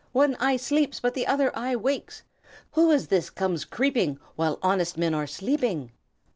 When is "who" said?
2.71-2.89